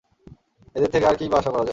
[0.75, 1.69] এদের থেকে আর কী-ই বা আশা করা যায়?